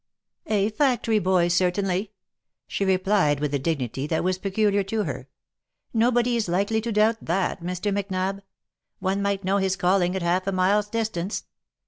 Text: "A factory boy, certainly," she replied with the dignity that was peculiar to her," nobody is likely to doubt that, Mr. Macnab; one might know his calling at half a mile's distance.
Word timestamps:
"A 0.47 0.71
factory 0.71 1.19
boy, 1.19 1.47
certainly," 1.47 2.11
she 2.65 2.83
replied 2.85 3.39
with 3.39 3.51
the 3.51 3.59
dignity 3.59 4.07
that 4.07 4.23
was 4.23 4.39
peculiar 4.39 4.81
to 4.81 5.03
her," 5.03 5.27
nobody 5.93 6.35
is 6.35 6.49
likely 6.49 6.81
to 6.81 6.91
doubt 6.91 7.23
that, 7.23 7.61
Mr. 7.61 7.93
Macnab; 7.93 8.41
one 8.97 9.21
might 9.21 9.43
know 9.43 9.57
his 9.57 9.75
calling 9.75 10.15
at 10.15 10.23
half 10.23 10.47
a 10.47 10.51
mile's 10.51 10.87
distance. 10.89 11.43